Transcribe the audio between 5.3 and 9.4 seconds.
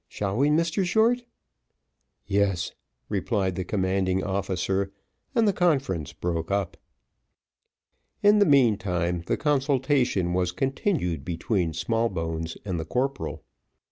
and the conference broke up. In the meantime the